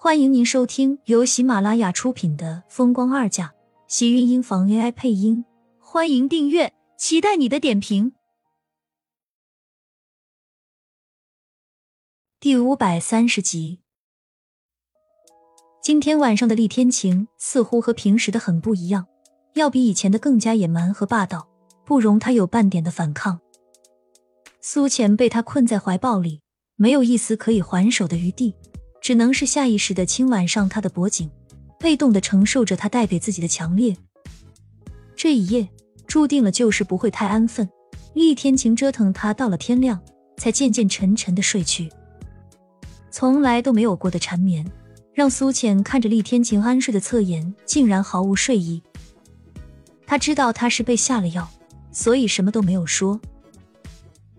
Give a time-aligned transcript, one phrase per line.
[0.00, 3.46] 欢迎您收听由喜马拉雅出品的《风光二嫁》，
[3.88, 5.44] 喜运音房 AI 配音。
[5.80, 8.12] 欢迎订阅，期待你的点评。
[12.38, 13.80] 第五百三十集，
[15.82, 19.08] 今天晚上的厉天晴似乎和平时的很不一样，
[19.54, 21.48] 要比以前的更加野蛮和霸道，
[21.84, 23.40] 不容他有半点的反抗。
[24.60, 26.40] 苏浅被他困在怀抱里，
[26.76, 28.54] 没有一丝可以还手的余地。
[29.08, 31.30] 只能是下意识的轻吻上他的脖颈，
[31.78, 33.96] 被动的承受着他带给自己的强烈。
[35.16, 35.66] 这一夜
[36.06, 37.66] 注定了就是不会太安分。
[38.12, 39.98] 厉天晴折腾他到了天亮，
[40.36, 41.90] 才渐渐沉沉的睡去。
[43.10, 44.70] 从来都没有过的缠绵，
[45.14, 48.82] 让苏浅看着厉天晴安睡的侧颜，竟然毫无睡意。
[50.06, 51.48] 他知道他是被下了药，
[51.92, 53.18] 所以什么都没有说。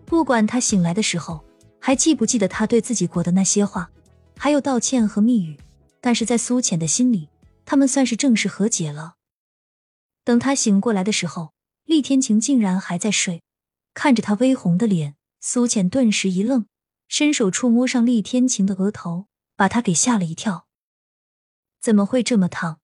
[0.04, 1.40] 不管他醒来的时候
[1.80, 3.90] 还记不记得他对自己过的那些话。
[4.42, 5.60] 还有道歉和密语，
[6.00, 7.28] 但是在苏浅的心里，
[7.66, 9.16] 他们算是正式和解了。
[10.24, 11.52] 等他醒过来的时候，
[11.84, 13.42] 厉天晴竟然还在睡。
[13.92, 16.64] 看着他微红的脸，苏浅顿时一愣，
[17.06, 20.66] 伸手触摸上厉天晴的额头，把他给吓了一跳。
[21.78, 22.80] 怎么会这么烫？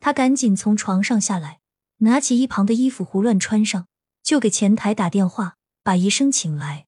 [0.00, 1.60] 他赶紧从床上下来，
[1.98, 3.88] 拿起一旁的衣服胡乱穿上，
[4.22, 6.86] 就给前台打电话，把医生请来。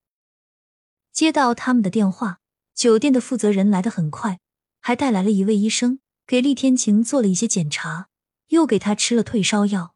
[1.12, 2.38] 接到他们的电话。
[2.74, 4.40] 酒店的负责人来得很快，
[4.80, 8.08] 还带来了一位医生，给厉天晴做了一些检查，
[8.48, 9.94] 又给他吃了退烧药。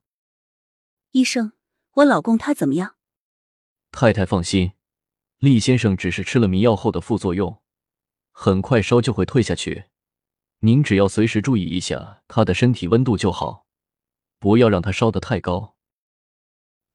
[1.13, 1.53] 医生，
[1.95, 2.97] 我老公他怎么样？
[3.91, 4.73] 太太放心，
[5.39, 7.63] 厉先生只是吃了迷药后的副作用，
[8.31, 9.87] 很快烧就会退下去。
[10.61, 13.67] 您只要随时注意一下他的身体温度就好，
[14.39, 15.77] 不要让他烧得太高。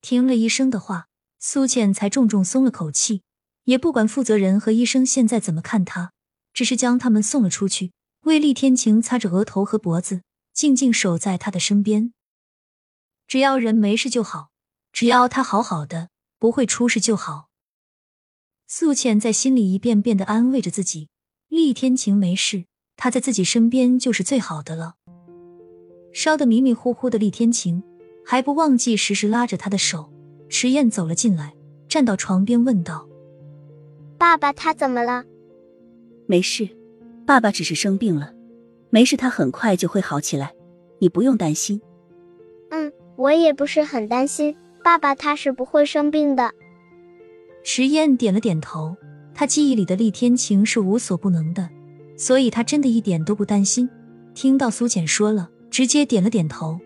[0.01, 1.09] 听了医生的话，
[1.39, 3.23] 苏倩才重重松了口气。
[3.71, 6.11] 也不管负责人和医生现在怎么看他，
[6.51, 7.93] 只是将他们送了出去，
[8.25, 12.11] 为厉天晴擦着额头和脖子，静静守在他的身边。
[13.29, 14.49] 只要人没事就好，
[14.91, 17.47] 只要他好好的，不会出事就好。
[18.67, 21.07] 素浅在心里一遍遍的安慰着自己：
[21.47, 22.65] 厉天晴没事，
[22.97, 24.95] 他在自己身边就是最好的了。
[26.11, 27.81] 烧得迷迷糊糊的厉天晴
[28.25, 30.11] 还不忘记时时拉着他的手。
[30.49, 31.55] 迟燕走了进来，
[31.87, 33.07] 站到床边问道。
[34.21, 35.25] 爸爸他怎么了？
[36.27, 36.69] 没事，
[37.25, 38.35] 爸爸只是生病了，
[38.91, 40.53] 没事，他很快就会好起来，
[40.99, 41.81] 你不用担心。
[42.69, 46.53] 嗯，我也不是很担心，爸爸他是不会生病的。
[47.63, 48.95] 石燕点了点头，
[49.33, 51.67] 他记忆里的厉天晴是无所不能的，
[52.15, 53.89] 所以他真的一点都不担心。
[54.35, 56.79] 听到苏浅说了，直接点了点头，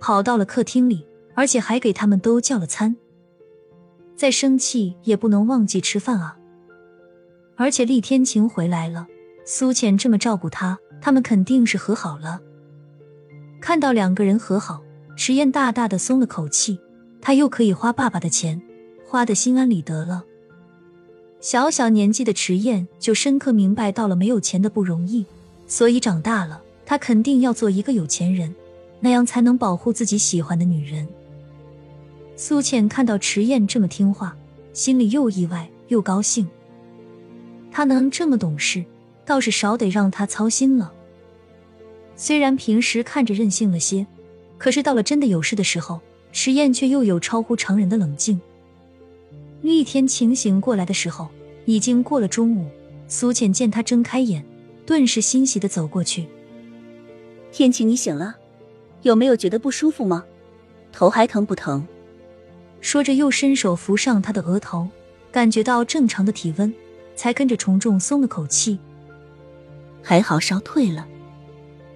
[0.00, 2.96] 跑到了客厅里，而且还给他们都叫了餐。
[4.16, 6.38] 再生气也不能忘记吃饭啊。
[7.60, 9.06] 而且厉天晴回来了，
[9.44, 12.40] 苏浅这么照顾他，他们肯定是和好了。
[13.60, 14.82] 看到两个人和好，
[15.14, 16.80] 迟燕大大的松了口气，
[17.20, 18.62] 他又可以花爸爸的钱，
[19.06, 20.24] 花的心安理得了。
[21.40, 25.26] 小小年纪的迟燕就深刻明白到了没有钱的不容易，
[25.66, 28.54] 所以长大了，他肯定要做一个有钱人，
[29.00, 31.06] 那样才能保护自己喜欢的女人。
[32.36, 34.34] 苏浅看到迟燕这么听话，
[34.72, 36.48] 心里又意外又高兴。
[37.70, 38.84] 他能这么懂事，
[39.24, 40.92] 倒是少得让他操心了。
[42.16, 44.06] 虽然平时看着任性了些，
[44.58, 46.00] 可是到了真的有事的时候，
[46.32, 48.40] 迟燕却又有超乎常人的冷静。
[49.62, 51.28] 厉天晴醒过来的时候，
[51.64, 52.66] 已经过了中午。
[53.08, 54.44] 苏浅见他睁开眼，
[54.86, 56.26] 顿时欣喜的走过去
[57.50, 58.36] ：“天晴，你醒了，
[59.02, 60.24] 有没有觉得不舒服吗？
[60.92, 61.86] 头还疼不疼？”
[62.80, 64.88] 说着，又伸手扶上他的额头，
[65.32, 66.72] 感觉到正常的体温。
[67.14, 68.78] 才跟着重重松了口气，
[70.02, 71.06] 还好烧退了。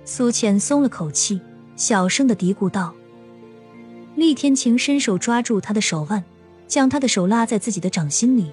[0.04, 1.40] 苏浅松了口气，
[1.76, 2.94] 小声的嘀咕道
[4.16, 6.22] ：“厉天晴，伸手抓住他的手腕，
[6.68, 8.50] 将他的手拉在自己的掌心里。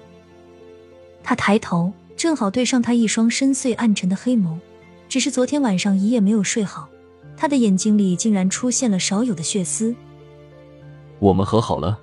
[1.22, 4.58] 他抬头，正好对上他一双深邃暗沉的黑眸。
[5.08, 6.88] 只是昨天晚上一夜没有睡好，
[7.36, 9.94] 他的眼睛里竟然出现了少有的血丝。
[11.18, 11.98] 我们和好了。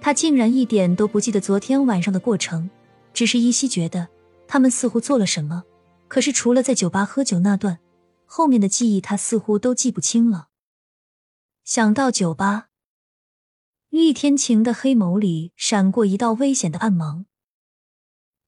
[0.00, 2.70] 他竟然一点都不记得昨天晚上的过程。”
[3.14, 4.08] 只是依稀觉得
[4.46, 5.64] 他们似乎做了什么，
[6.08, 7.78] 可是除了在酒吧喝酒那段，
[8.26, 10.48] 后面的记忆他似乎都记不清了。
[11.64, 12.68] 想到酒吧，
[13.88, 17.24] 厉天晴的黑眸里闪过一道危险的暗芒。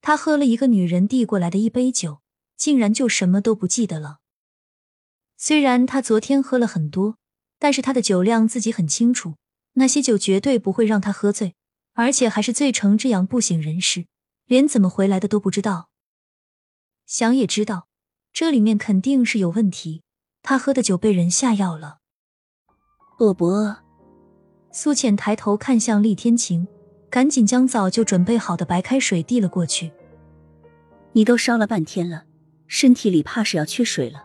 [0.02, 2.20] 他喝了一个女人递过来的一杯酒，
[2.56, 4.18] 竟然就什么都不记得了。
[5.36, 7.16] 虽然他昨天喝了很多，
[7.58, 9.36] 但是他的酒量自己很清楚，
[9.74, 11.54] 那些酒绝对不会让他喝醉，
[11.94, 14.06] 而且还是醉成这样不省人事。
[14.46, 15.88] 连怎么回来的都不知道。
[17.04, 17.88] 想也知道，
[18.32, 20.02] 这里面肯定是有问题。
[20.42, 21.98] 他喝的酒被人下药了。
[23.18, 23.78] 饿不饿？
[24.70, 26.68] 苏浅抬头看向厉天晴，
[27.10, 29.90] 赶紧将早就准备好的白开水递了过去。
[31.12, 32.24] 你都烧了半天了，
[32.66, 34.22] 身体里怕是要缺水了。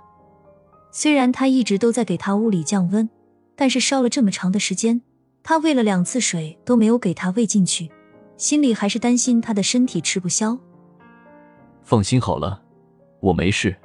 [0.91, 3.09] 虽然他一直都在给他屋里降温，
[3.55, 5.01] 但是烧了这么长的时间，
[5.41, 7.89] 他喂了两次水都没有给他喂进去，
[8.41, 10.57] 心里还是担心他的身体吃不消。
[11.83, 12.59] 放心好了，
[13.19, 13.75] 我没事。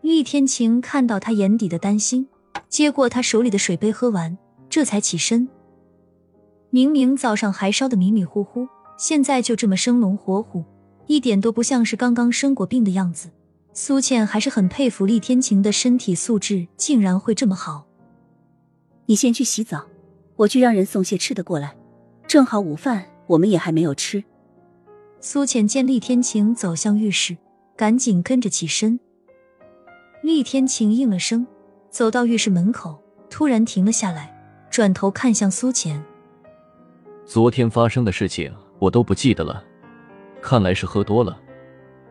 [0.00, 2.26] 厉天晴看到他眼底的担心，
[2.68, 4.36] 接过他手里的水杯喝完，
[4.68, 5.48] 这才起身。
[6.70, 8.66] 明明早上还烧得迷迷糊糊，
[8.98, 10.64] 现在就这么生龙活虎，
[11.06, 13.30] 一点都不像是刚刚生过病的样子。
[13.72, 17.86] 苏倩还是很佩服厉天晴的身体素质，竟然会这么好。
[19.06, 19.86] 你先去洗澡，
[20.34, 21.76] 我去让人送些吃的过来。
[22.26, 24.24] 正好午饭我们也还没有吃。
[25.20, 27.36] 苏浅见厉天晴走向浴室，
[27.76, 28.98] 赶紧跟着起身。
[30.22, 31.46] 厉天晴应了声，
[31.90, 34.34] 走到浴室门口，突然停了下来，
[34.68, 36.02] 转头看向苏浅
[37.24, 39.62] ：“昨天发生的事情我都不记得了，
[40.42, 41.40] 看来是喝多了。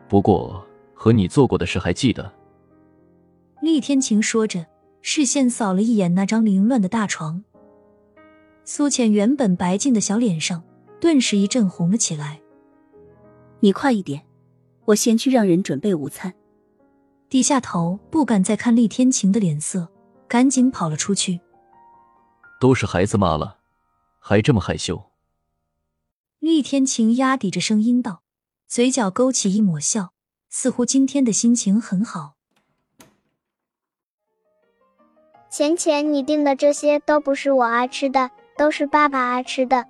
[0.08, 2.32] 不过和你做过的事还记得。”
[3.62, 4.66] 厉天晴说着，
[5.02, 7.44] 视线扫了一眼那张凌乱的大床。
[8.64, 10.64] 苏浅原本白净的小脸上
[11.00, 12.42] 顿时一阵红了起来。
[13.62, 14.26] 你快一点，
[14.86, 16.34] 我先去让人准备午餐。
[17.30, 19.88] 低下头，不敢再看厉天晴的脸色，
[20.28, 21.40] 赶紧跑了出去。
[22.60, 23.60] 都是孩子妈了，
[24.20, 25.12] 还这么害羞。
[26.40, 28.24] 厉天晴压低着声音道，
[28.68, 30.14] 嘴角勾起一抹笑，
[30.50, 32.36] 似乎今天的心情很好。
[35.50, 39.86] 钱钱，你订的这些都不是我爱吃的，都是爸爸爱吃的。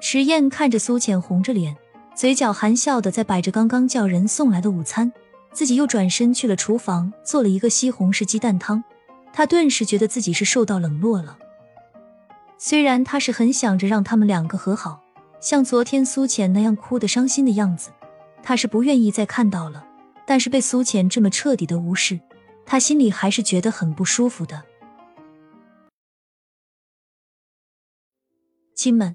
[0.00, 1.76] 迟燕看着苏浅红着脸。
[2.14, 5.12] 嘴角含笑的在摆着刚刚叫人送来的午餐，
[5.52, 8.82] 自己又转身去了厨房做了一个西红柿鸡蛋汤。
[9.32, 11.38] 他顿时觉得自己是受到冷落了。
[12.56, 15.00] 虽然他是很想着让他们两个和好，
[15.40, 17.90] 像昨天苏浅那样哭的伤心的样子，
[18.42, 19.86] 他是不愿意再看到了。
[20.26, 22.18] 但是被苏浅这么彻底的无视，
[22.66, 24.64] 他心里还是觉得很不舒服的。
[28.74, 29.14] 亲们，